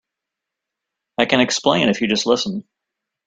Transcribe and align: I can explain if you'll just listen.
I 1.19 1.25
can 1.27 1.41
explain 1.41 1.87
if 1.87 2.01
you'll 2.01 2.09
just 2.09 2.25
listen. 2.25 2.63